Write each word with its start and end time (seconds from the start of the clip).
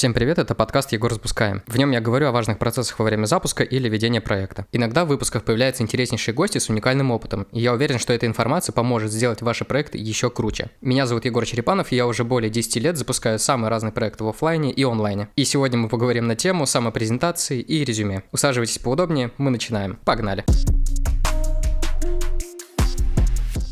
Всем 0.00 0.14
привет, 0.14 0.38
это 0.38 0.54
подкаст 0.54 0.92
«Егор 0.92 1.12
запускаем». 1.12 1.62
В 1.66 1.76
нем 1.76 1.90
я 1.90 2.00
говорю 2.00 2.28
о 2.28 2.32
важных 2.32 2.58
процессах 2.58 2.98
во 2.98 3.04
время 3.04 3.26
запуска 3.26 3.62
или 3.62 3.86
ведения 3.86 4.22
проекта. 4.22 4.64
Иногда 4.72 5.04
в 5.04 5.08
выпусках 5.08 5.44
появляются 5.44 5.82
интереснейшие 5.82 6.34
гости 6.34 6.56
с 6.56 6.70
уникальным 6.70 7.10
опытом, 7.10 7.46
и 7.52 7.60
я 7.60 7.74
уверен, 7.74 7.98
что 7.98 8.14
эта 8.14 8.24
информация 8.24 8.72
поможет 8.72 9.12
сделать 9.12 9.42
ваши 9.42 9.66
проекты 9.66 9.98
еще 9.98 10.30
круче. 10.30 10.70
Меня 10.80 11.04
зовут 11.04 11.26
Егор 11.26 11.44
Черепанов, 11.44 11.92
и 11.92 11.96
я 11.96 12.06
уже 12.06 12.24
более 12.24 12.48
10 12.48 12.76
лет 12.76 12.96
запускаю 12.96 13.38
самые 13.38 13.68
разные 13.68 13.92
проекты 13.92 14.24
в 14.24 14.28
офлайне 14.28 14.72
и 14.72 14.82
онлайне. 14.84 15.28
И 15.36 15.44
сегодня 15.44 15.76
мы 15.76 15.90
поговорим 15.90 16.26
на 16.26 16.34
тему 16.34 16.64
самопрезентации 16.64 17.60
и 17.60 17.84
резюме. 17.84 18.22
Усаживайтесь 18.32 18.78
поудобнее, 18.78 19.32
мы 19.36 19.50
начинаем. 19.50 19.98
Погнали! 20.06 20.46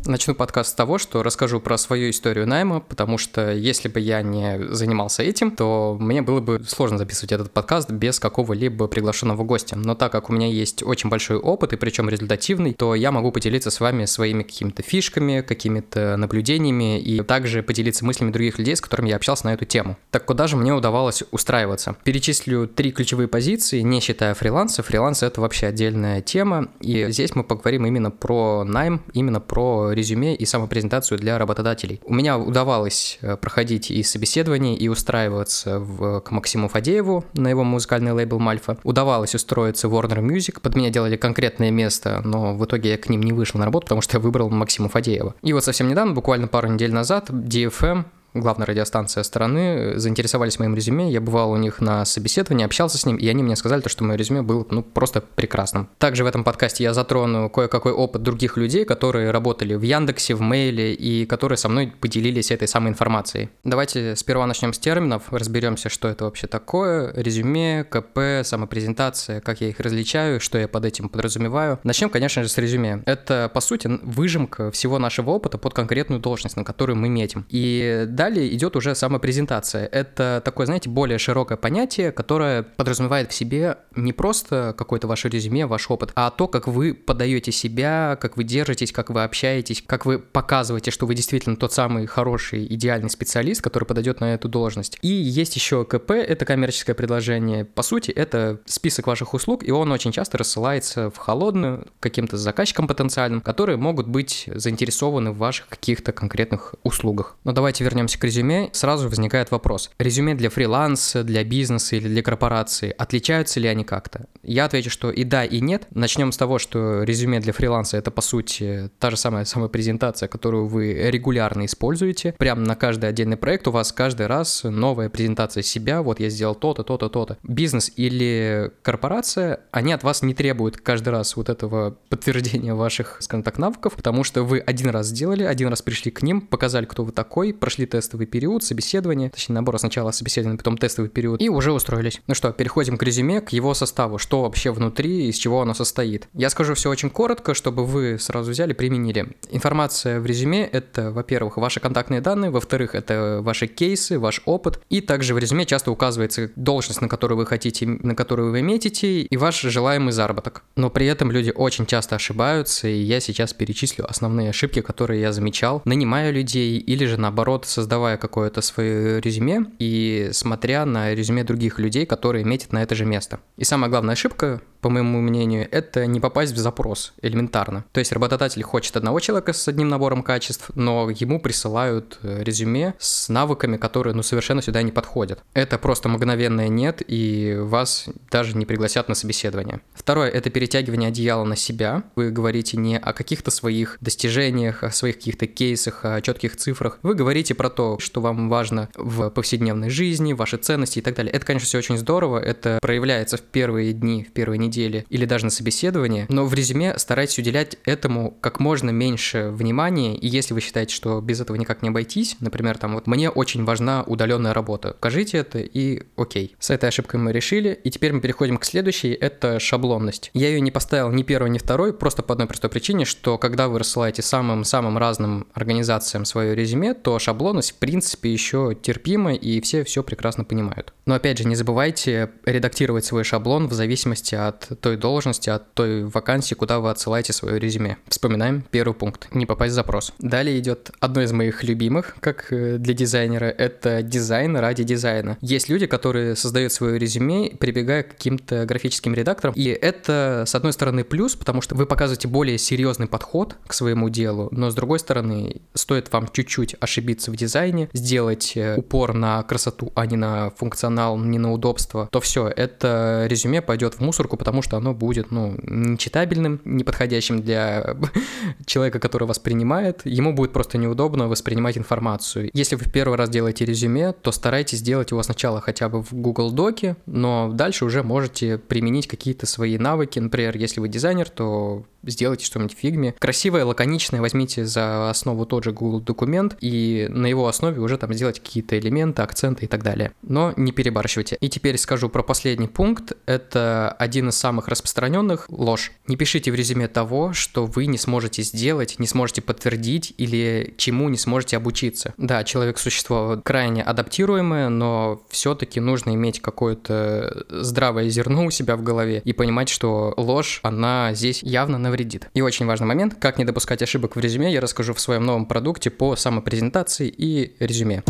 Начну 0.09 0.33
подкаст 0.33 0.71
с 0.71 0.73
того, 0.73 0.97
что 0.97 1.21
расскажу 1.21 1.59
про 1.59 1.77
свою 1.77 2.09
историю 2.09 2.47
найма, 2.47 2.79
потому 2.79 3.19
что 3.19 3.53
если 3.53 3.89
бы 3.89 3.99
я 3.99 4.23
не 4.23 4.73
занимался 4.73 5.21
этим, 5.21 5.51
то 5.51 5.97
мне 5.99 6.23
было 6.23 6.39
бы 6.39 6.63
сложно 6.67 6.97
записывать 6.97 7.31
этот 7.31 7.51
подкаст 7.51 7.91
без 7.91 8.19
какого-либо 8.19 8.87
приглашенного 8.87 9.43
гостя. 9.43 9.75
Но 9.77 9.93
так 9.93 10.11
как 10.11 10.31
у 10.31 10.33
меня 10.33 10.47
есть 10.47 10.81
очень 10.81 11.11
большой 11.11 11.37
опыт, 11.37 11.73
и 11.73 11.75
причем 11.75 12.09
результативный, 12.09 12.73
то 12.73 12.95
я 12.95 13.11
могу 13.11 13.31
поделиться 13.31 13.69
с 13.69 13.79
вами 13.79 14.05
своими 14.05 14.41
какими-то 14.41 14.81
фишками, 14.81 15.41
какими-то 15.41 16.17
наблюдениями 16.17 16.99
и 16.99 17.21
также 17.21 17.61
поделиться 17.61 18.03
мыслями 18.03 18.31
других 18.31 18.57
людей, 18.57 18.75
с 18.75 18.81
которыми 18.81 19.09
я 19.09 19.15
общался 19.15 19.45
на 19.45 19.53
эту 19.53 19.65
тему. 19.65 19.95
Так 20.09 20.25
куда 20.25 20.47
же 20.47 20.55
мне 20.55 20.73
удавалось 20.73 21.21
устраиваться? 21.29 21.95
Перечислю 22.03 22.67
три 22.67 22.91
ключевые 22.91 23.27
позиции, 23.27 23.81
не 23.81 23.99
считая 23.99 24.33
фриланса. 24.33 24.81
Фриланс— 24.81 25.21
это 25.21 25.39
вообще 25.39 25.67
отдельная 25.67 26.21
тема, 26.23 26.69
и 26.79 27.11
здесь 27.11 27.35
мы 27.35 27.43
поговорим 27.43 27.85
именно 27.85 28.09
про 28.09 28.63
найм, 28.63 29.03
именно 29.13 29.39
про 29.39 29.93
резюме 29.99 30.35
и 30.35 30.45
самопрезентацию 30.45 31.17
для 31.17 31.37
работодателей. 31.37 32.01
У 32.05 32.13
меня 32.13 32.37
удавалось 32.37 33.19
э, 33.21 33.37
проходить 33.37 33.91
и 33.91 34.01
собеседование, 34.03 34.75
и 34.75 34.87
устраиваться 34.87 35.79
в, 35.79 36.21
к 36.21 36.31
Максиму 36.31 36.67
Фадееву 36.67 37.25
на 37.33 37.49
его 37.49 37.63
музыкальный 37.63 38.11
лейбл 38.11 38.39
Мальфа. 38.39 38.77
Удавалось 38.83 39.35
устроиться 39.35 39.87
в 39.87 39.93
Warner 39.93 40.21
Music, 40.21 40.59
под 40.61 40.75
меня 40.75 40.89
делали 40.89 41.17
конкретное 41.17 41.71
место, 41.71 42.21
но 42.23 42.55
в 42.55 42.65
итоге 42.65 42.91
я 42.91 42.97
к 42.97 43.09
ним 43.09 43.21
не 43.23 43.33
вышел 43.33 43.59
на 43.59 43.65
работу, 43.65 43.85
потому 43.85 44.01
что 44.01 44.17
я 44.17 44.21
выбрал 44.21 44.49
Максима 44.49 44.89
Фадеева. 44.89 45.35
И 45.41 45.53
вот 45.53 45.63
совсем 45.63 45.87
недавно, 45.87 46.13
буквально 46.13 46.47
пару 46.47 46.69
недель 46.69 46.93
назад, 46.93 47.29
DFM 47.29 48.05
главная 48.33 48.67
радиостанция 48.67 49.23
страны, 49.23 49.93
заинтересовались 49.97 50.59
моим 50.59 50.75
резюме. 50.75 51.11
Я 51.11 51.21
бывал 51.21 51.51
у 51.51 51.57
них 51.57 51.81
на 51.81 52.05
собеседовании, 52.05 52.65
общался 52.65 52.97
с 52.97 53.05
ним, 53.05 53.17
и 53.17 53.27
они 53.27 53.43
мне 53.43 53.55
сказали, 53.55 53.81
то, 53.81 53.89
что 53.89 54.03
мое 54.03 54.17
резюме 54.17 54.41
было 54.41 54.65
ну, 54.69 54.83
просто 54.83 55.21
прекрасным. 55.21 55.89
Также 55.97 56.23
в 56.23 56.27
этом 56.27 56.43
подкасте 56.43 56.83
я 56.83 56.93
затрону 56.93 57.49
кое-какой 57.49 57.91
опыт 57.91 58.23
других 58.23 58.57
людей, 58.57 58.85
которые 58.85 59.31
работали 59.31 59.75
в 59.75 59.81
Яндексе, 59.81 60.35
в 60.35 60.41
Мейле, 60.41 60.93
и 60.93 61.25
которые 61.25 61.57
со 61.57 61.69
мной 61.69 61.93
поделились 61.99 62.51
этой 62.51 62.67
самой 62.67 62.91
информацией. 62.91 63.49
Давайте 63.63 64.15
сперва 64.15 64.45
начнем 64.45 64.73
с 64.73 64.79
терминов, 64.79 65.23
разберемся, 65.31 65.89
что 65.89 66.07
это 66.07 66.25
вообще 66.25 66.47
такое, 66.47 67.13
резюме, 67.15 67.83
КП, 67.83 68.43
самопрезентация, 68.43 69.41
как 69.41 69.61
я 69.61 69.69
их 69.69 69.79
различаю, 69.79 70.39
что 70.39 70.57
я 70.57 70.67
под 70.67 70.85
этим 70.85 71.09
подразумеваю. 71.09 71.79
Начнем, 71.83 72.09
конечно 72.09 72.43
же, 72.43 72.49
с 72.49 72.57
резюме. 72.57 73.03
Это, 73.05 73.49
по 73.53 73.61
сути, 73.61 73.89
выжимка 74.03 74.71
всего 74.71 74.99
нашего 74.99 75.31
опыта 75.31 75.57
под 75.57 75.73
конкретную 75.73 76.19
должность, 76.19 76.55
на 76.57 76.63
которую 76.63 76.97
мы 76.97 77.09
метим. 77.09 77.45
И 77.49 78.05
Далее 78.19 78.53
идет 78.53 78.75
уже 78.75 78.95
самопрезентация. 78.95 79.85
Это 79.85 80.41
такое, 80.43 80.65
знаете, 80.65 80.89
более 80.89 81.17
широкое 81.17 81.57
понятие, 81.57 82.11
которое 82.11 82.63
подразумевает 82.63 83.31
в 83.31 83.33
себе 83.33 83.77
не 83.95 84.11
просто 84.11 84.75
какое-то 84.77 85.07
ваше 85.07 85.29
резюме, 85.29 85.65
ваш 85.65 85.89
опыт, 85.89 86.11
а 86.15 86.29
то, 86.29 86.49
как 86.49 86.67
вы 86.67 86.93
подаете 86.93 87.53
себя, 87.53 88.17
как 88.19 88.35
вы 88.35 88.43
держитесь, 88.43 88.91
как 88.91 89.09
вы 89.09 89.23
общаетесь, 89.23 89.81
как 89.87 90.05
вы 90.05 90.19
показываете, 90.19 90.91
что 90.91 91.05
вы 91.05 91.15
действительно 91.15 91.55
тот 91.55 91.71
самый 91.71 92.07
хороший, 92.07 92.65
идеальный 92.65 93.09
специалист, 93.09 93.61
который 93.61 93.85
подойдет 93.85 94.19
на 94.19 94.33
эту 94.33 94.49
должность. 94.49 94.97
И 95.01 95.07
есть 95.07 95.55
еще 95.55 95.85
КП, 95.85 96.11
это 96.11 96.43
коммерческое 96.43 96.97
предложение. 96.97 97.63
По 97.63 97.83
сути, 97.83 98.11
это 98.11 98.59
список 98.65 99.07
ваших 99.07 99.33
услуг, 99.33 99.63
и 99.63 99.71
он 99.71 99.93
очень 99.93 100.11
часто 100.11 100.37
рассылается 100.37 101.09
в 101.09 101.15
холодную 101.15 101.87
каким-то 102.01 102.35
заказчикам 102.35 102.85
потенциальным, 102.85 103.39
которые 103.39 103.77
могут 103.77 104.09
быть 104.09 104.49
заинтересованы 104.53 105.31
в 105.31 105.37
ваших 105.37 105.69
каких-то 105.69 106.11
конкретных 106.11 106.75
услугах. 106.83 107.37
Но 107.45 107.53
давайте 107.53 107.85
вернемся 107.85 108.08
вернемся 108.09 108.19
к 108.19 108.23
резюме, 108.23 108.69
сразу 108.73 109.09
возникает 109.09 109.51
вопрос. 109.51 109.91
Резюме 109.99 110.35
для 110.35 110.49
фриланса, 110.49 111.23
для 111.23 111.43
бизнеса 111.43 111.95
или 111.95 112.07
для 112.07 112.21
корпорации, 112.21 112.93
отличаются 112.97 113.59
ли 113.59 113.67
они 113.67 113.83
как-то? 113.83 114.25
Я 114.43 114.65
отвечу, 114.65 114.89
что 114.89 115.11
и 115.11 115.23
да, 115.23 115.43
и 115.45 115.59
нет. 115.59 115.87
Начнем 115.91 116.31
с 116.31 116.37
того, 116.37 116.59
что 116.59 117.03
резюме 117.03 117.39
для 117.39 117.53
фриланса 117.53 117.97
это 117.97 118.11
по 118.11 118.21
сути 118.21 118.89
та 118.99 119.11
же 119.11 119.17
самая 119.17 119.45
самопрезентация, 119.45 120.27
которую 120.27 120.67
вы 120.67 120.93
регулярно 121.11 121.65
используете. 121.65 122.33
Прямо 122.37 122.61
на 122.61 122.75
каждый 122.75 123.09
отдельный 123.09 123.37
проект 123.37 123.67
у 123.67 123.71
вас 123.71 123.91
каждый 123.91 124.27
раз 124.27 124.63
новая 124.63 125.09
презентация 125.09 125.63
себя, 125.63 126.01
вот 126.01 126.19
я 126.19 126.29
сделал 126.29 126.55
то-то, 126.55 126.83
то-то, 126.83 127.09
то-то. 127.09 127.37
Бизнес 127.43 127.91
или 127.95 128.71
корпорация, 128.81 129.59
они 129.71 129.93
от 129.93 130.03
вас 130.03 130.21
не 130.21 130.33
требуют 130.33 130.77
каждый 130.77 131.09
раз 131.09 131.35
вот 131.35 131.49
этого 131.49 131.97
подтверждения 132.09 132.73
ваших, 132.73 133.17
скажем 133.19 133.43
так, 133.43 133.57
навыков, 133.57 133.93
потому 133.95 134.23
что 134.23 134.43
вы 134.43 134.59
один 134.59 134.89
раз 134.89 135.07
сделали, 135.07 135.43
один 135.43 135.67
раз 135.67 135.81
пришли 135.81 136.11
к 136.11 136.23
ним, 136.23 136.41
показали, 136.41 136.85
кто 136.85 137.03
вы 137.03 137.11
такой, 137.11 137.53
прошли 137.53 137.85
тест 137.85 137.98
тестовый 137.99 138.27
период, 138.27 138.63
собеседование, 138.63 139.29
точнее 139.29 139.55
набор 139.55 139.77
сначала 139.77 140.11
собеседование, 140.11 140.57
потом 140.57 140.77
тестовый 140.77 141.09
период, 141.09 141.41
и 141.41 141.49
уже 141.49 141.73
устроились. 141.73 142.21
Ну 142.27 142.33
что, 142.33 142.51
переходим 142.53 142.97
к 142.97 143.03
резюме, 143.03 143.41
к 143.41 143.49
его 143.49 143.73
составу, 143.73 144.17
что 144.17 144.43
вообще 144.43 144.71
внутри, 144.71 145.27
из 145.27 145.35
чего 145.35 145.61
оно 145.61 145.73
состоит. 145.73 146.29
Я 146.33 146.49
скажу 146.49 146.75
все 146.75 146.89
очень 146.89 147.09
коротко, 147.09 147.53
чтобы 147.53 147.85
вы 147.85 148.17
сразу 148.17 148.51
взяли, 148.51 148.71
применили. 148.71 149.35
Информация 149.51 150.21
в 150.21 150.25
резюме— 150.25 150.63
это, 150.71 151.11
во-первых, 151.11 151.57
ваши 151.57 151.81
контактные 151.81 152.21
данные, 152.21 152.51
во-вторых, 152.51 152.95
это 152.95 153.41
ваши 153.43 153.67
кейсы, 153.67 154.17
ваш 154.17 154.41
опыт, 154.45 154.79
и 154.89 155.01
также 155.01 155.33
в 155.33 155.37
резюме 155.37 155.65
часто 155.65 155.91
указывается 155.91 156.51
должность, 156.55 157.01
на 157.01 157.09
которую 157.09 157.37
вы 157.37 157.45
хотите, 157.45 157.85
на 157.85 158.15
которую 158.15 158.51
вы 158.51 158.61
метите, 158.61 159.21
и 159.21 159.37
ваш 159.37 159.59
желаемый 159.59 160.13
заработок. 160.13 160.63
Но 160.77 160.89
при 160.89 161.05
этом 161.05 161.31
люди 161.31 161.51
очень 161.53 161.85
часто 161.85 162.15
ошибаются, 162.15 162.87
и 162.87 163.01
я 163.01 163.19
сейчас 163.19 163.53
перечислю 163.53 164.09
основные 164.09 164.51
ошибки, 164.51 164.81
которые 164.81 165.19
я 165.19 165.33
замечал, 165.33 165.81
нанимая 165.83 166.31
людей 166.31 166.77
или 166.77 167.05
же 167.05 167.17
наоборот 167.17 167.65
создавая 167.65 167.88
создавая 167.89 168.17
какое-то 168.17 168.61
свое 168.61 169.19
резюме 169.19 169.65
и 169.79 170.29
смотря 170.31 170.85
на 170.85 171.15
резюме 171.15 171.43
других 171.43 171.79
людей, 171.79 172.05
которые 172.05 172.45
метят 172.45 172.71
на 172.71 172.83
это 172.83 172.93
же 172.93 173.03
место. 173.03 173.39
И 173.57 173.63
самая 173.63 173.89
главная 173.89 174.13
ошибка, 174.13 174.61
по 174.81 174.89
моему 174.89 175.19
мнению, 175.21 175.67
это 175.71 176.05
не 176.05 176.19
попасть 176.19 176.53
в 176.53 176.57
запрос 176.57 177.13
элементарно. 177.21 177.85
То 177.91 177.99
есть 177.99 178.11
работодатель 178.11 178.63
хочет 178.63 178.95
одного 178.97 179.19
человека 179.19 179.53
с 179.53 179.67
одним 179.67 179.89
набором 179.89 180.23
качеств, 180.23 180.71
но 180.75 181.09
ему 181.09 181.39
присылают 181.39 182.19
э, 182.23 182.43
резюме 182.43 182.93
с 182.97 183.29
навыками, 183.29 183.77
которые 183.77 184.13
ну 184.13 184.23
совершенно 184.23 184.61
сюда 184.61 184.81
не 184.81 184.91
подходят. 184.91 185.43
Это 185.53 185.77
просто 185.77 186.09
мгновенное 186.09 186.69
нет, 186.69 187.01
и 187.05 187.57
вас 187.59 188.07
даже 188.31 188.55
не 188.55 188.65
пригласят 188.65 189.09
на 189.09 189.15
собеседование. 189.15 189.81
Второе— 189.93 190.29
это 190.31 190.49
перетягивание 190.49 191.09
одеяла 191.09 191.43
на 191.43 191.55
себя. 191.55 192.03
Вы 192.15 192.31
говорите 192.31 192.77
не 192.77 192.97
о 192.97 193.13
каких-то 193.13 193.51
своих 193.51 193.97
достижениях, 194.01 194.83
о 194.83 194.91
своих 194.91 195.15
каких-то 195.17 195.47
кейсах, 195.47 196.05
о 196.05 196.21
четких 196.21 196.55
цифрах. 196.55 196.99
Вы 197.03 197.15
говорите 197.15 197.53
про 197.53 197.69
то, 197.69 197.99
что 197.99 198.21
вам 198.21 198.49
важно 198.49 198.89
в 198.95 199.29
повседневной 199.29 199.89
жизни, 199.89 200.33
ваши 200.33 200.57
ценности 200.57 200.99
и 200.99 201.01
так 201.01 201.15
далее. 201.15 201.33
Это, 201.33 201.45
конечно, 201.45 201.65
все 201.65 201.79
очень 201.79 201.97
здорово, 201.97 202.39
это 202.39 202.79
проявляется 202.81 203.37
в 203.37 203.41
первые 203.41 203.93
дни, 203.93 204.23
в 204.23 204.31
первые 204.31 204.57
недели 204.57 204.68
или 204.77 205.25
даже 205.25 205.45
на 205.45 205.51
собеседовании, 205.51 206.25
но 206.29 206.45
в 206.45 206.53
резюме 206.53 206.97
старайтесь 206.97 207.39
уделять 207.39 207.77
этому 207.85 208.37
как 208.41 208.59
можно 208.59 208.89
меньше 208.89 209.49
внимания, 209.49 210.15
и 210.15 210.27
если 210.27 210.53
вы 210.53 210.61
считаете, 210.61 210.93
что 210.93 211.21
без 211.21 211.41
этого 211.41 211.57
никак 211.57 211.81
не 211.81 211.89
обойтись, 211.89 212.37
например, 212.39 212.77
там 212.77 212.93
вот 212.93 213.07
мне 213.07 213.29
очень 213.29 213.65
важна 213.65 214.03
удаленная 214.03 214.53
работа, 214.53 214.95
скажите 214.99 215.37
это 215.37 215.59
и 215.59 216.03
окей. 216.15 216.55
С 216.59 216.69
этой 216.69 216.89
ошибкой 216.89 217.19
мы 217.19 217.31
решили, 217.31 217.79
и 217.83 217.89
теперь 217.89 218.13
мы 218.13 218.21
переходим 218.21 218.57
к 218.57 218.65
следующей, 218.65 219.11
это 219.13 219.59
шаблонность. 219.59 220.31
Я 220.33 220.49
ее 220.49 220.61
не 220.61 220.71
поставил 220.71 221.09
ни 221.11 221.23
первой, 221.23 221.49
ни 221.49 221.57
второй, 221.57 221.93
просто 221.93 222.23
по 222.23 222.33
одной 222.33 222.47
простой 222.47 222.69
причине, 222.69 223.05
что 223.05 223.37
когда 223.37 223.67
вы 223.67 223.79
рассылаете 223.79 224.21
самым-самым 224.21 224.97
разным 224.97 225.47
организациям 225.53 226.25
свое 226.25 226.55
резюме, 226.55 226.93
то 226.93 227.17
шаблонность 227.19 227.71
в 227.71 227.75
принципе, 227.75 228.31
еще 228.31 228.75
терпимо, 228.79 229.33
и 229.33 229.61
все 229.61 229.83
все 229.83 230.03
прекрасно 230.03 230.43
понимают. 230.43 230.93
Но 231.05 231.15
опять 231.15 231.37
же, 231.37 231.47
не 231.47 231.55
забывайте 231.55 232.31
редактировать 232.45 233.05
свой 233.05 233.23
шаблон 233.23 233.67
в 233.67 233.73
зависимости 233.73 234.35
от 234.35 234.58
той 234.81 234.97
должности, 234.97 235.49
от 235.49 235.73
той 235.73 236.03
вакансии, 236.03 236.55
куда 236.55 236.79
вы 236.79 236.89
отсылаете 236.89 237.33
свое 237.33 237.59
резюме. 237.59 237.97
Вспоминаем 238.07 238.63
первый 238.69 238.93
пункт– 238.93 239.27
не 239.33 239.45
попасть 239.45 239.73
в 239.73 239.75
запрос. 239.75 240.13
Далее 240.19 240.59
идет 240.59 240.91
одно 240.99 241.21
из 241.21 241.31
моих 241.31 241.63
любимых, 241.63 242.15
как 242.19 242.51
э, 242.51 242.77
для 242.77 242.93
дизайнера, 242.93 243.45
это 243.45 244.01
дизайн 244.01 244.57
ради 244.57 244.83
дизайна. 244.83 245.37
Есть 245.41 245.69
люди, 245.69 245.85
которые 245.85 246.35
создают 246.35 246.71
свое 246.73 246.97
резюме, 246.97 247.51
прибегая 247.51 248.03
к 248.03 248.09
каким-то 248.09 248.65
графическим 248.65 249.13
редакторам, 249.13 249.53
и 249.55 249.65
это, 249.65 250.43
с 250.47 250.55
одной 250.55 250.73
стороны, 250.73 251.03
плюс, 251.03 251.35
потому 251.35 251.61
что 251.61 251.75
вы 251.75 251.85
показываете 251.85 252.27
более 252.27 252.57
серьезный 252.57 253.07
подход 253.07 253.55
к 253.67 253.73
своему 253.73 254.09
делу, 254.09 254.49
но 254.51 254.69
с 254.69 254.75
другой 254.75 254.99
стороны, 254.99 255.61
стоит 255.73 256.11
вам 256.11 256.27
чуть-чуть 256.31 256.75
ошибиться 256.79 257.31
в 257.31 257.35
дизайне, 257.35 257.89
сделать 257.93 258.53
э, 258.55 258.75
упор 258.77 259.13
на 259.13 259.43
красоту, 259.43 259.91
а 259.95 260.05
не 260.05 260.17
на 260.17 260.49
функционал, 260.51 261.17
не 261.17 261.37
на 261.37 261.51
удобство, 261.51 262.09
то 262.11 262.19
все, 262.19 262.47
это 262.47 263.25
резюме 263.29 263.61
пойдет 263.61 263.95
в 263.95 263.99
мусорку, 264.01 264.37
потому 264.37 264.48
потому 264.49 264.63
что 264.63 264.77
оно 264.77 264.95
будет, 264.95 265.29
ну, 265.29 265.55
нечитабельным, 265.61 266.59
неподходящим 266.65 267.43
для 267.43 267.95
человека, 268.65 268.97
который 268.97 269.27
вас 269.27 269.37
принимает. 269.37 270.01
Ему 270.05 270.33
будет 270.33 270.53
просто 270.53 270.79
неудобно 270.79 271.27
воспринимать 271.27 271.77
информацию. 271.77 272.49
Если 272.51 272.75
вы 272.75 272.85
в 272.85 272.91
первый 272.91 273.15
раз 273.15 273.29
делаете 273.29 273.63
резюме, 273.63 274.11
то 274.11 274.31
старайтесь 274.31 274.81
делать 274.81 275.11
его 275.11 275.21
сначала 275.21 275.61
хотя 275.61 275.87
бы 275.87 276.01
в 276.01 276.13
Google 276.13 276.49
Доке, 276.49 276.95
но 277.05 277.51
дальше 277.53 277.85
уже 277.85 278.01
можете 278.01 278.57
применить 278.57 279.05
какие-то 279.05 279.45
свои 279.45 279.77
навыки. 279.77 280.17
Например, 280.17 280.57
если 280.57 280.79
вы 280.79 280.89
дизайнер, 280.89 281.29
то 281.29 281.85
сделайте 282.03 282.45
что-нибудь 282.45 282.75
в 282.75 282.79
фигме. 282.79 283.13
Красивое, 283.19 283.65
лаконичное, 283.65 284.21
возьмите 284.21 284.65
за 284.65 285.09
основу 285.09 285.45
тот 285.45 285.63
же 285.63 285.71
Google 285.71 286.01
документ 286.01 286.57
и 286.61 287.07
на 287.09 287.27
его 287.27 287.47
основе 287.47 287.81
уже 287.81 287.97
там 287.97 288.13
сделать 288.13 288.39
какие-то 288.39 288.77
элементы, 288.79 289.21
акценты 289.21 289.65
и 289.65 289.67
так 289.67 289.83
далее. 289.83 290.11
Но 290.21 290.53
не 290.55 290.71
перебарщивайте. 290.71 291.37
И 291.39 291.49
теперь 291.49 291.77
скажу 291.77 292.09
про 292.09 292.23
последний 292.23 292.67
пункт. 292.67 293.13
Это 293.25 293.91
один 293.91 294.29
из 294.29 294.35
самых 294.39 294.67
распространенных– 294.67 295.45
ложь. 295.49 295.91
Не 296.07 296.15
пишите 296.15 296.51
в 296.51 296.55
резюме 296.55 296.87
того, 296.87 297.33
что 297.33 297.65
вы 297.65 297.85
не 297.85 297.97
сможете 297.97 298.41
сделать, 298.41 298.95
не 298.99 299.07
сможете 299.07 299.41
подтвердить 299.41 300.13
или 300.17 300.73
чему 300.77 301.09
не 301.09 301.17
сможете 301.17 301.57
обучиться. 301.57 302.13
Да, 302.17 302.43
человек– 302.43 302.77
существо 302.79 303.41
крайне 303.43 303.83
адаптируемое, 303.83 304.69
но 304.69 305.21
все-таки 305.29 305.79
нужно 305.79 306.15
иметь 306.15 306.41
какое-то 306.41 307.45
здравое 307.49 308.07
зерно 308.09 308.45
у 308.45 308.51
себя 308.51 308.77
в 308.77 308.83
голове 308.83 309.21
и 309.25 309.33
понимать, 309.33 309.67
что 309.67 310.13
ложь, 310.15 310.61
она 310.63 311.13
здесь 311.13 311.43
явно 311.43 311.77
на 311.77 311.89
навредит. 311.89 312.29
И 312.33 312.41
очень 312.41 312.65
важный 312.65 312.87
момент, 312.87 313.15
как 313.19 313.37
не 313.37 313.45
допускать 313.45 313.81
ошибок 313.81 314.15
в 314.15 314.19
резюме, 314.19 314.53
я 314.53 314.61
расскажу 314.61 314.93
в 314.93 314.99
своем 314.99 315.25
новом 315.25 315.45
продукте 315.45 315.89
по 315.89 316.15
самопрезентации 316.15 317.13
и 317.15 317.55
резюме. 317.59 318.03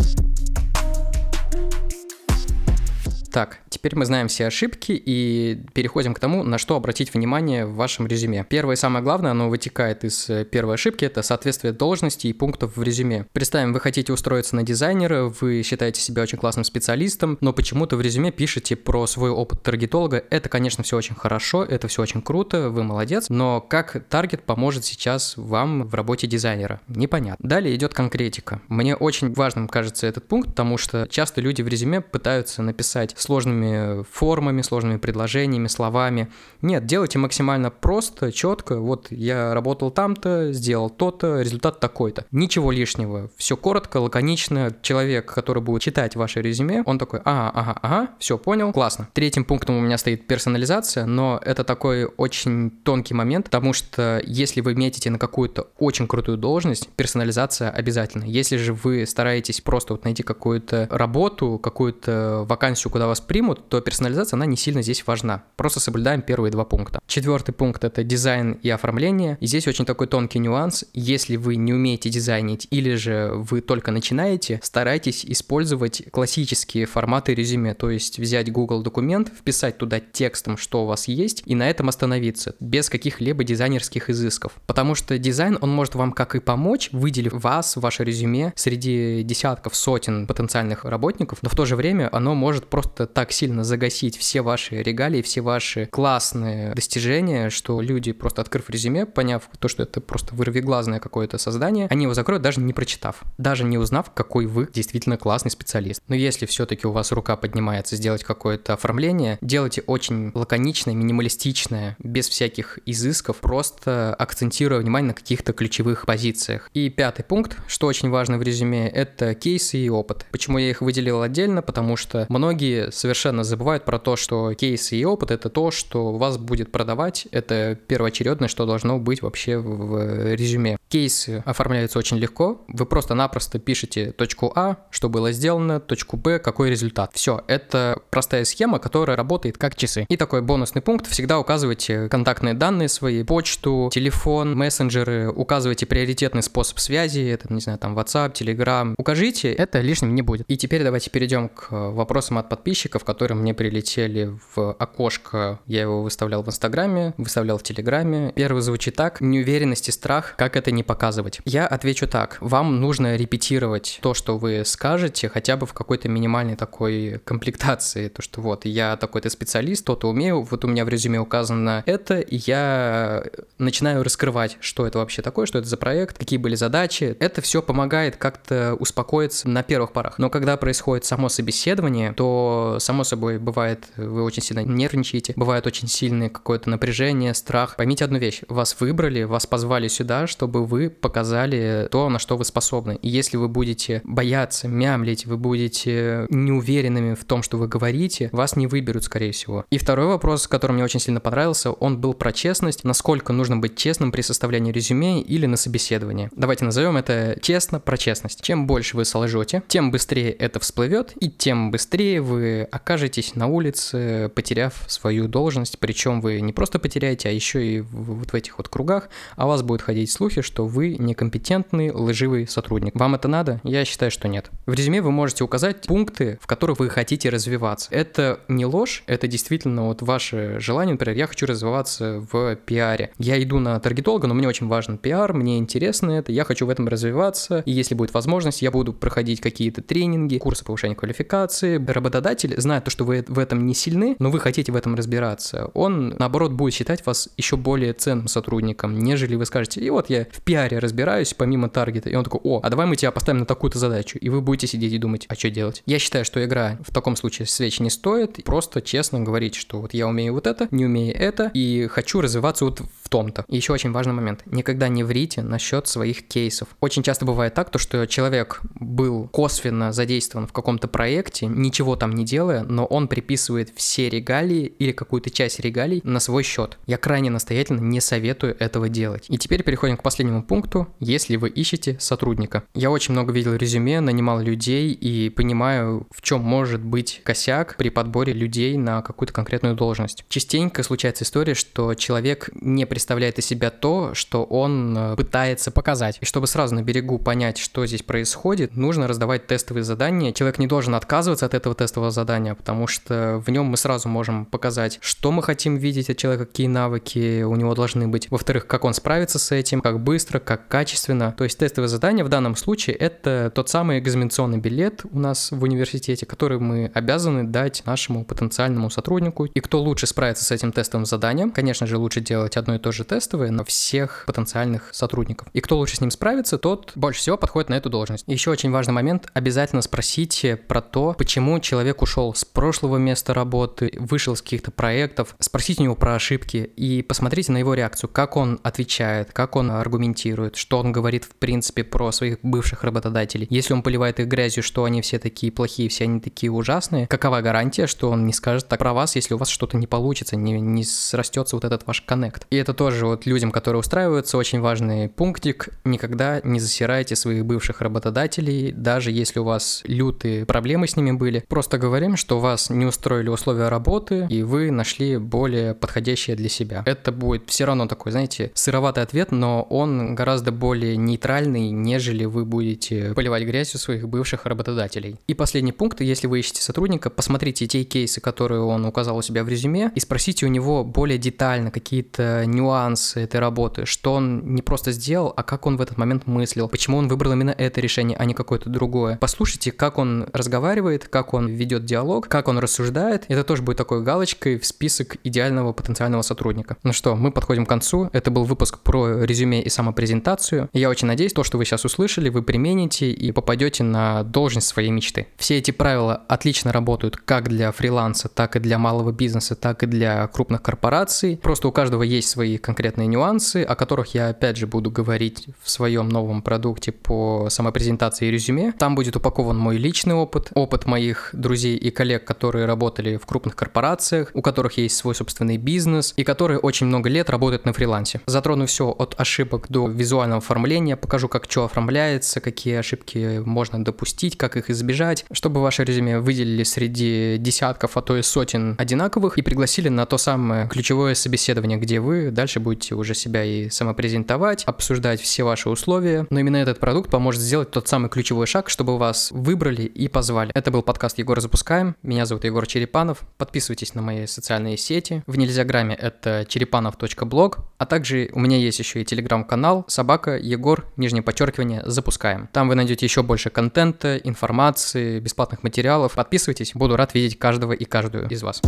Так, 3.32 3.60
теперь 3.68 3.94
мы 3.94 4.04
знаем 4.06 4.26
все 4.26 4.46
ошибки 4.46 4.92
и 4.92 5.62
переходим 5.72 6.14
к 6.14 6.18
тому, 6.18 6.42
на 6.42 6.58
что 6.58 6.74
обратить 6.74 7.14
внимание 7.14 7.64
в 7.64 7.74
вашем 7.74 8.06
резюме. 8.06 8.44
Первое 8.48 8.74
и 8.74 8.78
самое 8.78 9.04
главное, 9.04 9.30
оно 9.30 9.48
вытекает 9.48 10.04
из 10.04 10.28
э, 10.28 10.44
первой 10.44 10.74
ошибки, 10.74 11.04
это 11.04 11.22
соответствие 11.22 11.72
должности 11.72 12.26
и 12.26 12.32
пунктов 12.32 12.76
в 12.76 12.82
резюме. 12.82 13.26
Представим, 13.32 13.72
вы 13.72 13.78
хотите 13.80 14.12
устроиться 14.12 14.56
на 14.56 14.64
дизайнера, 14.64 15.32
вы 15.40 15.62
считаете 15.62 16.00
себя 16.00 16.22
очень 16.22 16.38
классным 16.38 16.64
специалистом, 16.64 17.38
но 17.40 17.52
почему-то 17.52 17.96
в 17.96 18.00
резюме 18.00 18.32
пишете 18.32 18.74
про 18.74 19.06
свой 19.06 19.30
опыт 19.30 19.62
таргетолога. 19.62 20.24
Это, 20.30 20.48
конечно, 20.48 20.82
все 20.82 20.96
очень 20.96 21.14
хорошо, 21.14 21.64
это 21.64 21.86
все 21.86 22.02
очень 22.02 22.22
круто, 22.22 22.68
вы 22.68 22.82
молодец, 22.82 23.28
но 23.28 23.60
как 23.60 24.04
таргет 24.08 24.42
поможет 24.42 24.84
сейчас 24.84 25.36
вам 25.36 25.86
в 25.86 25.94
работе 25.94 26.26
дизайнера? 26.26 26.80
Непонятно. 26.88 27.48
Далее 27.48 27.76
идет 27.76 27.94
конкретика. 27.94 28.60
Мне 28.68 28.96
очень 28.96 29.32
важным 29.32 29.68
кажется 29.68 30.08
этот 30.08 30.26
пункт, 30.26 30.48
потому 30.48 30.78
что 30.78 31.06
часто 31.08 31.40
люди 31.40 31.62
в 31.62 31.68
резюме 31.68 32.00
пытаются 32.00 32.62
написать 32.62 33.14
сложными 33.20 34.04
формами, 34.10 34.62
сложными 34.62 34.98
предложениями, 34.98 35.68
словами. 35.68 36.30
Нет, 36.62 36.86
делайте 36.86 37.18
максимально 37.18 37.70
просто, 37.70 38.32
четко. 38.32 38.78
Вот 38.78 39.08
я 39.10 39.54
работал 39.54 39.90
там-то, 39.90 40.52
сделал 40.52 40.90
то-то, 40.90 41.40
результат 41.40 41.80
такой-то. 41.80 42.24
Ничего 42.30 42.72
лишнего. 42.72 43.30
Все 43.36 43.56
коротко, 43.56 43.98
лаконично. 43.98 44.74
Человек, 44.82 45.32
который 45.32 45.62
будет 45.62 45.82
читать 45.82 46.16
ваше 46.16 46.42
резюме, 46.42 46.82
он 46.86 46.98
такой, 46.98 47.20
ага, 47.24 47.50
ага, 47.54 47.78
ага, 47.82 48.08
все 48.18 48.38
понял, 48.38 48.72
классно. 48.72 49.08
Третьим 49.12 49.44
пунктом 49.44 49.76
у 49.76 49.80
меня 49.80 49.98
стоит 49.98 50.26
персонализация, 50.26 51.06
но 51.06 51.40
это 51.44 51.64
такой 51.64 52.04
очень 52.04 52.70
тонкий 52.70 53.14
момент, 53.14 53.46
потому 53.46 53.72
что 53.72 54.20
если 54.24 54.60
вы 54.60 54.74
метите 54.74 55.10
на 55.10 55.18
какую-то 55.18 55.68
очень 55.78 56.06
крутую 56.06 56.38
должность, 56.38 56.88
персонализация 56.90 57.70
обязательно. 57.70 58.24
Если 58.24 58.56
же 58.56 58.72
вы 58.72 59.06
стараетесь 59.06 59.60
просто 59.60 59.94
вот 59.94 60.04
найти 60.04 60.22
какую-то 60.22 60.88
работу, 60.90 61.58
какую-то 61.58 62.44
вакансию, 62.48 62.90
куда 62.90 63.06
вас 63.10 63.20
примут, 63.20 63.68
то 63.68 63.80
персонализация, 63.80 64.36
она 64.36 64.46
не 64.46 64.56
сильно 64.56 64.82
здесь 64.82 65.06
важна. 65.06 65.44
Просто 65.56 65.80
соблюдаем 65.80 66.22
первые 66.22 66.50
два 66.50 66.64
пункта. 66.64 67.00
Четвертый 67.06 67.52
пункт— 67.52 67.84
это 67.84 68.02
дизайн 68.02 68.52
и 68.52 68.70
оформление. 68.70 69.36
И 69.40 69.46
здесь 69.46 69.68
очень 69.68 69.84
такой 69.84 70.06
тонкий 70.06 70.38
нюанс. 70.38 70.84
Если 70.94 71.36
вы 71.36 71.56
не 71.56 71.74
умеете 71.74 72.08
дизайнить 72.08 72.66
или 72.70 72.94
же 72.94 73.30
вы 73.34 73.60
только 73.60 73.90
начинаете, 73.90 74.60
старайтесь 74.62 75.24
использовать 75.24 76.10
классические 76.10 76.86
форматы 76.86 77.34
резюме, 77.34 77.74
то 77.74 77.90
есть 77.90 78.18
взять 78.18 78.50
Google 78.50 78.82
документ, 78.82 79.28
вписать 79.28 79.78
туда 79.78 80.00
текстом, 80.00 80.56
что 80.56 80.84
у 80.84 80.86
вас 80.86 81.08
есть, 81.08 81.42
и 81.46 81.54
на 81.54 81.68
этом 81.68 81.88
остановиться, 81.88 82.54
без 82.60 82.88
каких-либо 82.88 83.44
дизайнерских 83.44 84.08
изысков. 84.10 84.52
Потому 84.66 84.94
что 84.94 85.18
дизайн, 85.18 85.58
он 85.60 85.70
может 85.70 85.94
вам 85.94 86.12
как 86.12 86.34
и 86.34 86.40
помочь, 86.40 86.90
выделив 86.92 87.32
вас, 87.32 87.76
ваше 87.76 88.04
резюме 88.04 88.52
среди 88.56 89.22
десятков, 89.24 89.74
сотен 89.74 90.26
потенциальных 90.26 90.84
работников, 90.84 91.42
но 91.42 91.48
в 91.48 91.54
то 91.54 91.64
же 91.64 91.76
время 91.76 92.08
оно 92.12 92.34
может 92.34 92.66
просто 92.66 92.99
просто 93.00 93.14
так 93.14 93.32
сильно 93.32 93.64
загасить 93.64 94.18
все 94.18 94.42
ваши 94.42 94.82
регалии, 94.82 95.22
все 95.22 95.40
ваши 95.40 95.86
классные 95.86 96.74
достижения, 96.74 97.48
что 97.48 97.80
люди, 97.80 98.12
просто 98.12 98.42
открыв 98.42 98.68
резюме, 98.68 99.06
поняв 99.06 99.48
то, 99.58 99.68
что 99.68 99.84
это 99.84 100.00
просто 100.00 100.34
вырвиглазное 100.34 101.00
какое-то 101.00 101.38
создание, 101.38 101.86
они 101.90 102.02
его 102.04 102.14
закроют, 102.14 102.42
даже 102.42 102.60
не 102.60 102.72
прочитав, 102.72 103.22
даже 103.38 103.64
не 103.64 103.78
узнав, 103.78 104.12
какой 104.12 104.46
вы 104.46 104.68
действительно 104.72 105.16
классный 105.16 105.50
специалист. 105.50 106.02
Но 106.08 106.14
если 106.14 106.44
все-таки 106.44 106.86
у 106.86 106.92
вас 106.92 107.12
рука 107.12 107.36
поднимается 107.36 107.96
сделать 107.96 108.22
какое-то 108.22 108.74
оформление, 108.74 109.38
делайте 109.40 109.82
очень 109.86 110.30
лаконичное, 110.34 110.94
минималистичное, 110.94 111.96
без 111.98 112.28
всяких 112.28 112.78
изысков, 112.84 113.38
просто 113.38 114.14
акцентируя 114.14 114.80
внимание 114.80 115.08
на 115.08 115.14
каких-то 115.14 115.52
ключевых 115.52 116.04
позициях. 116.04 116.68
И 116.74 116.90
пятый 116.90 117.22
пункт, 117.22 117.56
что 117.66 117.86
очень 117.86 118.10
важно 118.10 118.36
в 118.36 118.42
резюме, 118.42 118.88
это 118.88 119.34
кейсы 119.34 119.78
и 119.78 119.88
опыт. 119.88 120.26
Почему 120.30 120.58
я 120.58 120.70
их 120.70 120.82
выделил 120.82 121.22
отдельно? 121.22 121.62
Потому 121.62 121.96
что 121.96 122.26
многие 122.28 122.89
совершенно 122.92 123.44
забывают 123.44 123.84
про 123.84 123.98
то, 123.98 124.16
что 124.16 124.54
кейсы 124.54 124.96
и 124.96 125.04
опыт— 125.04 125.30
это 125.32 125.48
то, 125.48 125.70
что 125.70 126.12
вас 126.12 126.38
будет 126.38 126.72
продавать, 126.72 127.26
это 127.30 127.78
первоочередное, 127.86 128.48
что 128.48 128.66
должно 128.66 128.98
быть 128.98 129.22
вообще 129.22 129.58
в 129.58 130.34
резюме. 130.34 130.76
Кейсы 130.88 131.42
оформляются 131.46 131.98
очень 131.98 132.18
легко, 132.18 132.64
вы 132.68 132.86
просто-напросто 132.86 133.58
пишете 133.58 134.12
точку 134.12 134.52
А, 134.54 134.76
что 134.90 135.08
было 135.08 135.32
сделано, 135.32 135.80
точку 135.80 136.16
Б, 136.16 136.38
какой 136.38 136.70
результат. 136.70 137.10
Все, 137.14 137.42
это 137.46 138.00
простая 138.10 138.44
схема, 138.44 138.78
которая 138.78 139.16
работает 139.16 139.58
как 139.58 139.76
часы. 139.76 140.06
И 140.08 140.16
такой 140.16 140.42
бонусный 140.42 140.82
пункт, 140.82 141.06
всегда 141.06 141.38
указывайте 141.38 142.08
контактные 142.08 142.54
данные 142.54 142.88
свои, 142.88 143.22
почту, 143.22 143.90
телефон, 143.92 144.56
мессенджеры, 144.56 145.30
указывайте 145.30 145.86
приоритетный 145.86 146.42
способ 146.42 146.78
связи, 146.78 147.20
это, 147.20 147.52
не 147.52 147.60
знаю, 147.60 147.78
там 147.78 147.96
WhatsApp, 147.98 148.32
Telegram, 148.32 148.94
укажите, 148.96 149.52
это 149.52 149.80
лишним 149.80 150.14
не 150.14 150.22
будет. 150.22 150.44
И 150.48 150.56
теперь 150.56 150.82
давайте 150.82 151.10
перейдем 151.10 151.48
к 151.48 151.70
вопросам 151.70 152.38
от 152.38 152.48
подписчиков 152.48 152.79
подписчиков, 152.80 153.04
которые 153.04 153.36
мне 153.36 153.52
прилетели 153.52 154.32
в 154.54 154.72
окошко. 154.72 155.58
Я 155.66 155.82
его 155.82 156.02
выставлял 156.02 156.42
в 156.42 156.48
Инстаграме, 156.48 157.12
выставлял 157.18 157.58
в 157.58 157.62
Телеграме. 157.62 158.32
Первый 158.34 158.62
звучит 158.62 158.96
так. 158.96 159.20
Неуверенность 159.20 159.88
и 159.88 159.92
страх. 159.92 160.34
Как 160.36 160.56
это 160.56 160.70
не 160.70 160.82
показывать? 160.82 161.40
Я 161.44 161.66
отвечу 161.66 162.06
так. 162.06 162.38
Вам 162.40 162.80
нужно 162.80 163.16
репетировать 163.16 163.98
то, 164.02 164.14
что 164.14 164.38
вы 164.38 164.62
скажете, 164.64 165.28
хотя 165.28 165.56
бы 165.56 165.66
в 165.66 165.74
какой-то 165.74 166.08
минимальной 166.08 166.56
такой 166.56 167.20
комплектации. 167.24 168.08
То, 168.08 168.22
что 168.22 168.40
вот, 168.40 168.64
я 168.64 168.96
такой-то 168.96 169.28
специалист, 169.28 169.84
то-то 169.84 170.08
умею, 170.08 170.42
вот 170.42 170.64
у 170.64 170.68
меня 170.68 170.84
в 170.84 170.88
резюме 170.88 171.18
указано 171.18 171.82
это, 171.86 172.20
и 172.20 172.36
я 172.46 173.24
начинаю 173.58 174.02
раскрывать, 174.02 174.56
что 174.60 174.86
это 174.86 174.98
вообще 174.98 175.22
такое, 175.22 175.46
что 175.46 175.58
это 175.58 175.68
за 175.68 175.76
проект, 175.76 176.18
какие 176.18 176.38
были 176.38 176.54
задачи. 176.54 177.16
Это 177.20 177.42
все 177.42 177.60
помогает 177.60 178.16
как-то 178.16 178.74
успокоиться 178.78 179.48
на 179.48 179.62
первых 179.62 179.92
порах. 179.92 180.18
Но 180.18 180.30
когда 180.30 180.56
происходит 180.56 181.04
само 181.04 181.28
собеседование, 181.28 182.12
то 182.12 182.69
само 182.78 183.04
собой, 183.04 183.38
бывает, 183.38 183.84
вы 183.96 184.22
очень 184.22 184.42
сильно 184.42 184.60
нервничаете, 184.60 185.32
бывает 185.36 185.66
очень 185.66 185.88
сильное 185.88 186.28
какое-то 186.28 186.70
напряжение, 186.70 187.34
страх. 187.34 187.76
Поймите 187.76 188.04
одну 188.04 188.18
вещь, 188.18 188.42
вас 188.48 188.76
выбрали, 188.80 189.24
вас 189.24 189.46
позвали 189.46 189.88
сюда, 189.88 190.26
чтобы 190.26 190.64
вы 190.64 190.90
показали 190.90 191.88
то, 191.90 192.08
на 192.08 192.18
что 192.18 192.36
вы 192.36 192.44
способны. 192.44 192.98
И 193.02 193.08
если 193.08 193.36
вы 193.36 193.48
будете 193.48 194.00
бояться, 194.04 194.68
мямлить, 194.68 195.26
вы 195.26 195.36
будете 195.36 196.26
неуверенными 196.30 197.14
в 197.14 197.24
том, 197.24 197.42
что 197.42 197.56
вы 197.56 197.68
говорите, 197.68 198.28
вас 198.32 198.56
не 198.56 198.66
выберут, 198.66 199.04
скорее 199.04 199.32
всего. 199.32 199.64
И 199.70 199.78
второй 199.78 200.06
вопрос, 200.06 200.46
который 200.46 200.72
мне 200.72 200.84
очень 200.84 201.00
сильно 201.00 201.20
понравился, 201.20 201.70
он 201.70 201.98
был 201.98 202.14
про 202.14 202.32
честность, 202.32 202.84
насколько 202.84 203.32
нужно 203.32 203.56
быть 203.56 203.76
честным 203.76 204.12
при 204.12 204.22
составлении 204.22 204.72
резюме 204.72 205.20
или 205.22 205.46
на 205.46 205.56
собеседовании. 205.56 206.30
Давайте 206.32 206.64
назовем 206.64 206.96
это 206.96 207.38
честно 207.40 207.80
про 207.80 207.96
честность. 207.96 208.42
Чем 208.42 208.66
больше 208.66 208.96
вы 208.96 209.04
солжете, 209.04 209.62
тем 209.68 209.90
быстрее 209.90 210.32
это 210.32 210.60
всплывет, 210.60 211.12
и 211.20 211.30
тем 211.30 211.70
быстрее 211.70 212.20
вы 212.20 212.49
окажетесь 212.70 213.34
на 213.34 213.46
улице, 213.46 214.30
потеряв 214.34 214.84
свою 214.86 215.28
должность, 215.28 215.78
причем 215.78 216.20
вы 216.20 216.40
не 216.40 216.52
просто 216.52 216.78
потеряете, 216.78 217.28
а 217.28 217.32
еще 217.32 217.64
и 217.64 217.80
вот 217.80 218.32
в 218.32 218.34
этих 218.34 218.58
вот 218.58 218.68
кругах 218.68 219.08
о 219.36 219.46
вас 219.46 219.62
будут 219.62 219.82
ходить 219.82 220.10
слухи, 220.10 220.42
что 220.42 220.66
вы 220.66 220.96
некомпетентный, 220.98 221.90
лживый 221.90 222.46
сотрудник. 222.46 222.94
Вам 222.94 223.14
это 223.14 223.28
надо? 223.28 223.60
Я 223.64 223.84
считаю, 223.84 224.10
что 224.10 224.28
нет. 224.28 224.50
В 224.66 224.72
резюме 224.72 225.02
вы 225.02 225.10
можете 225.10 225.44
указать 225.44 225.86
пункты, 225.86 226.38
в 226.40 226.46
которых 226.46 226.78
вы 226.78 226.88
хотите 226.88 227.28
развиваться. 227.28 227.88
Это 227.90 228.40
не 228.48 228.66
ложь, 228.66 229.02
это 229.06 229.26
действительно 229.26 229.86
вот 229.86 230.02
ваше 230.02 230.56
желание, 230.60 230.94
например, 230.94 231.16
я 231.16 231.26
хочу 231.26 231.46
развиваться 231.46 232.24
в 232.32 232.56
пиаре. 232.56 233.12
Я 233.18 233.42
иду 233.42 233.58
на 233.58 233.78
таргетолога, 233.80 234.26
но 234.26 234.34
мне 234.34 234.48
очень 234.48 234.68
важен 234.68 234.98
пиар, 234.98 235.32
мне 235.32 235.58
интересно 235.58 236.12
это, 236.12 236.32
я 236.32 236.44
хочу 236.44 236.66
в 236.66 236.70
этом 236.70 236.88
развиваться, 236.88 237.62
и 237.66 237.72
если 237.72 237.94
будет 237.94 238.14
возможность, 238.14 238.62
я 238.62 238.70
буду 238.70 238.92
проходить 238.92 239.40
какие-то 239.40 239.82
тренинги, 239.82 240.38
курсы 240.38 240.64
повышения 240.64 240.94
квалификации, 240.94 241.84
работодатель 241.84 242.39
работодатель, 242.44 242.60
зная 242.60 242.80
то, 242.80 242.90
что 242.90 243.04
вы 243.04 243.24
в 243.26 243.38
этом 243.38 243.66
не 243.66 243.74
сильны, 243.74 244.16
но 244.18 244.30
вы 244.30 244.40
хотите 244.40 244.72
в 244.72 244.76
этом 244.76 244.94
разбираться, 244.94 245.70
он, 245.74 246.14
наоборот, 246.18 246.52
будет 246.52 246.74
считать 246.74 247.04
вас 247.06 247.28
еще 247.36 247.56
более 247.56 247.92
ценным 247.92 248.28
сотрудником, 248.28 248.98
нежели 248.98 249.34
вы 249.34 249.46
скажете, 249.46 249.80
и 249.80 249.90
вот 249.90 250.10
я 250.10 250.26
в 250.30 250.42
пиаре 250.42 250.78
разбираюсь, 250.78 251.34
помимо 251.34 251.68
таргета, 251.68 252.10
и 252.10 252.14
он 252.14 252.24
такой, 252.24 252.40
о, 252.42 252.60
а 252.62 252.70
давай 252.70 252.86
мы 252.86 252.96
тебя 252.96 253.10
поставим 253.10 253.40
на 253.40 253.46
такую-то 253.46 253.78
задачу, 253.78 254.18
и 254.18 254.28
вы 254.28 254.40
будете 254.40 254.66
сидеть 254.66 254.92
и 254.92 254.98
думать, 254.98 255.26
а 255.28 255.34
что 255.34 255.50
делать? 255.50 255.82
Я 255.86 255.98
считаю, 255.98 256.24
что 256.24 256.44
игра 256.44 256.78
в 256.86 256.92
таком 256.92 257.16
случае 257.16 257.46
свеч 257.46 257.80
не 257.80 257.90
стоит, 257.90 258.42
просто 258.44 258.80
честно 258.80 259.20
говорить, 259.20 259.54
что 259.54 259.80
вот 259.80 259.94
я 259.94 260.06
умею 260.06 260.34
вот 260.34 260.46
это, 260.46 260.68
не 260.70 260.86
умею 260.86 261.14
это, 261.16 261.50
и 261.54 261.88
хочу 261.90 262.20
развиваться 262.20 262.64
вот 262.64 262.80
в 262.80 262.99
том-то. 263.10 263.44
Еще 263.48 263.72
очень 263.72 263.92
важный 263.92 264.14
момент, 264.14 264.42
никогда 264.46 264.88
не 264.88 265.04
врите 265.04 265.42
насчет 265.42 265.86
своих 265.86 266.26
кейсов. 266.26 266.68
Очень 266.80 267.02
часто 267.02 267.26
бывает 267.26 267.52
так, 267.52 267.70
то, 267.70 267.78
что 267.78 268.06
человек 268.06 268.60
был 268.76 269.28
косвенно 269.28 269.92
задействован 269.92 270.46
в 270.46 270.52
каком-то 270.52 270.88
проекте, 270.88 271.46
ничего 271.46 271.96
там 271.96 272.12
не 272.12 272.24
делая, 272.24 272.62
но 272.62 272.86
он 272.86 273.08
приписывает 273.08 273.72
все 273.74 274.08
регалии 274.08 274.72
или 274.78 274.92
какую-то 274.92 275.30
часть 275.30 275.60
регалий 275.60 276.00
на 276.04 276.20
свой 276.20 276.42
счет. 276.42 276.78
Я 276.86 276.96
крайне 276.96 277.30
настоятельно 277.30 277.80
не 277.80 278.00
советую 278.00 278.56
этого 278.58 278.88
делать. 278.88 279.26
И 279.28 279.36
теперь 279.36 279.62
переходим 279.62 279.96
к 279.96 280.02
последнему 280.02 280.42
пункту, 280.42 280.88
если 281.00 281.36
вы 281.36 281.48
ищете 281.48 281.96
сотрудника. 281.98 282.62
Я 282.74 282.90
очень 282.90 283.12
много 283.12 283.32
видел 283.32 283.54
резюме, 283.54 284.00
нанимал 284.00 284.40
людей 284.40 284.92
и 284.92 285.28
понимаю, 285.30 286.06
в 286.12 286.22
чем 286.22 286.40
может 286.40 286.80
быть 286.80 287.20
косяк 287.24 287.76
при 287.76 287.90
подборе 287.90 288.32
людей 288.32 288.76
на 288.76 289.02
какую-то 289.02 289.32
конкретную 289.32 289.74
должность. 289.74 290.24
Частенько 290.28 290.82
случается 290.84 291.24
история, 291.24 291.54
что 291.54 291.94
человек 291.94 292.50
не 292.54 292.86
представляет 292.86 292.99
из 293.38 293.46
себя 293.46 293.70
то, 293.70 294.14
что 294.14 294.44
он 294.44 294.96
э, 294.96 295.16
пытается 295.16 295.70
показать. 295.70 296.18
И 296.20 296.24
чтобы 296.24 296.46
сразу 296.46 296.74
на 296.74 296.82
берегу 296.82 297.18
понять, 297.18 297.58
что 297.58 297.86
здесь 297.86 298.02
происходит, 298.02 298.76
нужно 298.76 299.06
раздавать 299.08 299.46
тестовые 299.46 299.84
задания. 299.84 300.32
Человек 300.32 300.58
не 300.58 300.66
должен 300.66 300.94
отказываться 300.94 301.46
от 301.46 301.54
этого 301.54 301.74
тестового 301.74 302.10
задания, 302.10 302.54
потому 302.54 302.86
что 302.86 303.42
в 303.44 303.50
нем 303.50 303.66
мы 303.66 303.76
сразу 303.76 304.08
можем 304.08 304.46
показать, 304.46 304.98
что 305.00 305.32
мы 305.32 305.42
хотим 305.42 305.76
видеть 305.76 306.10
от 306.10 306.16
человека, 306.16 306.46
какие 306.46 306.66
навыки 306.66 307.42
у 307.42 307.54
него 307.56 307.74
должны 307.74 308.08
быть. 308.08 308.30
Во-вторых, 308.30 308.66
как 308.66 308.84
он 308.84 308.94
справится 308.94 309.38
с 309.38 309.52
этим, 309.52 309.80
как 309.80 310.00
быстро, 310.00 310.38
как 310.38 310.68
качественно. 310.68 311.34
То 311.36 311.44
есть 311.44 311.58
тестовые 311.58 311.88
задания 311.88 312.24
в 312.24 312.28
данном 312.28 312.56
случае 312.56 312.96
это 312.96 313.52
тот 313.54 313.68
самый 313.68 313.98
экзаменационный 313.98 314.58
билет 314.58 315.02
у 315.10 315.18
нас 315.18 315.50
в 315.50 315.62
университете, 315.62 316.26
который 316.26 316.58
мы 316.58 316.90
обязаны 316.94 317.44
дать 317.44 317.82
нашему 317.86 318.24
потенциальному 318.24 318.90
сотруднику. 318.90 319.44
И 319.44 319.60
кто 319.60 319.80
лучше 319.80 320.06
справится 320.06 320.44
с 320.44 320.50
этим 320.50 320.72
тестовым 320.72 321.06
заданием, 321.06 321.50
конечно 321.50 321.86
же, 321.86 321.96
лучше 321.96 322.20
делать 322.20 322.56
одно 322.56 322.74
и 322.74 322.78
то 322.78 322.89
же 322.92 323.04
тестовое 323.04 323.50
на 323.50 323.64
всех 323.64 324.24
потенциальных 324.26 324.90
сотрудников. 324.92 325.48
И 325.52 325.60
кто 325.60 325.76
лучше 325.76 325.96
с 325.96 326.00
ним 326.00 326.10
справится, 326.10 326.58
тот 326.58 326.92
больше 326.94 327.20
всего 327.20 327.36
подходит 327.36 327.70
на 327.70 327.74
эту 327.74 327.90
должность. 327.90 328.24
Еще 328.26 328.50
очень 328.50 328.70
важный 328.70 328.92
момент, 328.92 329.28
обязательно 329.34 329.82
спросите 329.82 330.56
про 330.56 330.80
то, 330.80 331.14
почему 331.16 331.58
человек 331.60 332.02
ушел 332.02 332.34
с 332.34 332.44
прошлого 332.44 332.96
места 332.96 333.34
работы, 333.34 333.92
вышел 333.98 334.36
с 334.36 334.42
каких-то 334.42 334.70
проектов, 334.70 335.34
спросите 335.38 335.82
у 335.82 335.84
него 335.84 335.96
про 335.96 336.14
ошибки 336.14 336.58
и 336.76 337.02
посмотрите 337.02 337.52
на 337.52 337.58
его 337.58 337.74
реакцию, 337.74 338.10
как 338.10 338.36
он 338.36 338.60
отвечает, 338.62 339.32
как 339.32 339.56
он 339.56 339.70
аргументирует, 339.70 340.56
что 340.56 340.78
он 340.78 340.92
говорит 340.92 341.24
в 341.24 341.34
принципе 341.34 341.84
про 341.84 342.12
своих 342.12 342.38
бывших 342.42 342.84
работодателей. 342.84 343.46
Если 343.50 343.72
он 343.72 343.82
поливает 343.82 344.20
их 344.20 344.26
грязью, 344.26 344.62
что 344.62 344.84
они 344.84 345.02
все 345.02 345.18
такие 345.18 345.52
плохие, 345.52 345.88
все 345.88 346.04
они 346.04 346.20
такие 346.20 346.50
ужасные, 346.50 347.06
какова 347.06 347.40
гарантия, 347.40 347.86
что 347.86 348.10
он 348.10 348.26
не 348.26 348.32
скажет 348.32 348.68
так 348.68 348.78
про 348.78 348.92
вас, 348.92 349.16
если 349.16 349.34
у 349.34 349.38
вас 349.38 349.48
что-то 349.48 349.76
не 349.76 349.86
получится, 349.86 350.36
не, 350.36 350.60
не 350.60 350.84
срастется 350.84 351.56
вот 351.56 351.64
этот 351.64 351.86
ваш 351.86 352.02
коннект. 352.02 352.46
И 352.50 352.56
это 352.56 352.74
тоже 352.80 353.04
вот 353.04 353.26
людям, 353.26 353.52
которые 353.52 353.80
устраиваются, 353.80 354.38
очень 354.38 354.58
важный 354.62 355.10
пунктик. 355.10 355.68
Никогда 355.84 356.40
не 356.42 356.58
засирайте 356.58 357.14
своих 357.14 357.44
бывших 357.44 357.82
работодателей, 357.82 358.72
даже 358.72 359.10
если 359.10 359.38
у 359.38 359.44
вас 359.44 359.82
лютые 359.84 360.46
проблемы 360.46 360.88
с 360.88 360.96
ними 360.96 361.12
были. 361.12 361.44
Просто 361.46 361.76
говорим, 361.76 362.16
что 362.16 362.40
вас 362.40 362.70
не 362.70 362.86
устроили 362.86 363.28
условия 363.28 363.68
работы, 363.68 364.26
и 364.30 364.42
вы 364.42 364.70
нашли 364.70 365.18
более 365.18 365.74
подходящее 365.74 366.36
для 366.36 366.48
себя. 366.48 366.82
Это 366.86 367.12
будет 367.12 367.42
все 367.50 367.66
равно 367.66 367.86
такой, 367.86 368.12
знаете, 368.12 368.50
сыроватый 368.54 369.02
ответ, 369.02 369.30
но 369.30 369.62
он 369.64 370.14
гораздо 370.14 370.50
более 370.50 370.96
нейтральный, 370.96 371.68
нежели 371.68 372.24
вы 372.24 372.46
будете 372.46 373.12
поливать 373.12 373.42
грязью 373.42 373.78
своих 373.78 374.08
бывших 374.08 374.46
работодателей. 374.46 375.16
И 375.26 375.34
последний 375.34 375.72
пункт, 375.72 376.00
если 376.00 376.28
вы 376.28 376.38
ищете 376.38 376.62
сотрудника, 376.62 377.10
посмотрите 377.10 377.66
те 377.66 377.84
кейсы, 377.84 378.22
которые 378.22 378.62
он 378.62 378.86
указал 378.86 379.18
у 379.18 379.22
себя 379.22 379.44
в 379.44 379.50
резюме, 379.50 379.92
и 379.94 380.00
спросите 380.00 380.46
у 380.46 380.48
него 380.48 380.82
более 380.82 381.18
детально 381.18 381.70
какие-то 381.70 382.44
нюансы 382.46 382.69
этой 383.16 383.40
работы, 383.40 383.86
что 383.86 384.14
он 384.14 384.54
не 384.54 384.62
просто 384.62 384.92
сделал, 384.92 385.32
а 385.36 385.42
как 385.42 385.66
он 385.66 385.76
в 385.76 385.80
этот 385.80 385.98
момент 385.98 386.26
мыслил, 386.26 386.68
почему 386.68 386.98
он 386.98 387.08
выбрал 387.08 387.32
именно 387.32 387.54
это 387.56 387.80
решение, 387.80 388.16
а 388.16 388.24
не 388.24 388.34
какое-то 388.34 388.68
другое. 388.70 389.18
Послушайте, 389.20 389.72
как 389.72 389.98
он 389.98 390.26
разговаривает, 390.32 391.08
как 391.08 391.34
он 391.34 391.48
ведет 391.48 391.84
диалог, 391.84 392.28
как 392.28 392.48
он 392.48 392.58
рассуждает. 392.58 393.24
Это 393.28 393.44
тоже 393.44 393.62
будет 393.62 393.76
такой 393.76 394.02
галочкой 394.02 394.58
в 394.58 394.66
список 394.66 395.16
идеального 395.24 395.72
потенциального 395.72 396.22
сотрудника. 396.22 396.76
Ну 396.82 396.92
что, 396.92 397.16
мы 397.16 397.32
подходим 397.32 397.66
к 397.66 397.68
концу. 397.68 398.10
Это 398.12 398.30
был 398.30 398.44
выпуск 398.44 398.80
про 398.80 399.24
резюме 399.24 399.62
и 399.62 399.68
самопрезентацию. 399.68 400.68
Я 400.72 400.90
очень 400.90 401.06
надеюсь, 401.06 401.32
то, 401.32 401.44
что 401.44 401.58
вы 401.58 401.64
сейчас 401.64 401.84
услышали, 401.84 402.28
вы 402.28 402.42
примените 402.42 403.10
и 403.10 403.32
попадете 403.32 403.82
на 403.84 404.22
должность 404.22 404.68
своей 404.68 404.90
мечты. 404.90 405.26
Все 405.36 405.58
эти 405.58 405.70
правила 405.70 406.22
отлично 406.28 406.72
работают 406.72 407.16
как 407.16 407.48
для 407.48 407.72
фриланса, 407.72 408.28
так 408.28 408.56
и 408.56 408.58
для 408.58 408.78
малого 408.78 409.12
бизнеса, 409.12 409.54
так 409.54 409.82
и 409.82 409.86
для 409.86 410.26
крупных 410.28 410.62
корпораций. 410.62 411.36
Просто 411.36 411.68
у 411.68 411.72
каждого 411.72 412.02
есть 412.02 412.28
свои 412.28 412.49
конкретные 412.56 413.06
нюансы, 413.06 413.62
о 413.62 413.74
которых 413.74 414.14
я 414.14 414.28
опять 414.28 414.56
же 414.56 414.66
буду 414.66 414.90
говорить 414.90 415.46
в 415.62 415.70
своем 415.70 416.08
новом 416.08 416.42
продукте 416.42 416.92
по 416.92 417.48
самопрезентации 417.50 418.28
и 418.28 418.30
резюме. 418.30 418.72
Там 418.72 418.94
будет 418.94 419.16
упакован 419.16 419.58
мой 419.58 419.76
личный 419.76 420.14
опыт, 420.14 420.50
опыт 420.54 420.86
моих 420.86 421.30
друзей 421.32 421.76
и 421.76 421.90
коллег, 421.90 422.24
которые 422.24 422.66
работали 422.66 423.16
в 423.16 423.26
крупных 423.26 423.56
корпорациях, 423.56 424.30
у 424.34 424.42
которых 424.42 424.78
есть 424.78 424.96
свой 424.96 425.14
собственный 425.14 425.56
бизнес 425.56 426.14
и 426.16 426.24
которые 426.24 426.58
очень 426.58 426.86
много 426.86 427.08
лет 427.08 427.30
работают 427.30 427.64
на 427.64 427.72
фрилансе. 427.72 428.20
Затрону 428.26 428.66
все 428.66 428.88
от 428.90 429.18
ошибок 429.20 429.66
до 429.68 429.88
визуального 429.88 430.38
оформления, 430.38 430.96
покажу, 430.96 431.28
как 431.28 431.46
что 431.48 431.64
оформляется, 431.64 432.40
какие 432.40 432.76
ошибки 432.76 433.42
можно 433.44 433.84
допустить, 433.84 434.36
как 434.36 434.56
их 434.56 434.70
избежать, 434.70 435.24
чтобы 435.32 435.60
ваше 435.60 435.84
резюме 435.84 436.20
выделили 436.20 436.62
среди 436.62 437.36
десятков, 437.38 437.96
а 437.96 438.02
то 438.02 438.16
и 438.16 438.22
сотен 438.22 438.76
одинаковых 438.78 439.38
и 439.38 439.42
пригласили 439.42 439.88
на 439.88 440.06
то 440.06 440.18
самое 440.18 440.68
ключевое 440.68 441.14
собеседование, 441.14 441.78
где 441.78 442.00
вы 442.00 442.30
дальше 442.40 442.58
будете 442.58 442.94
уже 442.94 443.14
себя 443.14 443.44
и 443.44 443.68
самопрезентовать, 443.68 444.64
обсуждать 444.64 445.20
все 445.20 445.44
ваши 445.44 445.68
условия. 445.68 446.26
Но 446.30 446.40
именно 446.40 446.56
этот 446.56 446.80
продукт 446.80 447.10
поможет 447.10 447.42
сделать 447.42 447.70
тот 447.70 447.86
самый 447.86 448.08
ключевой 448.08 448.46
шаг, 448.46 448.70
чтобы 448.70 448.96
вас 448.96 449.30
выбрали 449.30 449.82
и 449.82 450.08
позвали. 450.08 450.50
Это 450.54 450.70
был 450.70 450.82
подкаст 450.82 451.18
Егор 451.18 451.38
Запускаем. 451.38 451.96
Меня 452.02 452.24
зовут 452.24 452.44
Егор 452.44 452.66
Черепанов. 452.66 453.20
Подписывайтесь 453.36 453.94
на 453.94 454.00
мои 454.00 454.26
социальные 454.26 454.78
сети. 454.78 455.22
В 455.26 455.36
Нельзяграме 455.36 455.94
это 455.94 456.46
черепанов.блог, 456.48 457.58
а 457.76 457.84
также 457.84 458.30
у 458.32 458.40
меня 458.40 458.56
есть 458.56 458.78
еще 458.78 459.02
и 459.02 459.04
телеграм-канал 459.04 459.84
собака 459.86 460.38
Егор, 460.38 460.86
нижнее 460.96 461.22
подчеркивание, 461.22 461.82
запускаем. 461.84 462.48
Там 462.54 462.68
вы 462.68 462.74
найдете 462.74 463.04
еще 463.04 463.22
больше 463.22 463.50
контента, 463.50 464.16
информации, 464.16 465.20
бесплатных 465.20 465.62
материалов. 465.62 466.14
Подписывайтесь, 466.14 466.72
буду 466.74 466.96
рад 466.96 467.12
видеть 467.12 467.38
каждого 467.38 467.74
и 467.74 467.84
каждую 467.84 468.28
из 468.28 468.42
вас. 468.42 468.62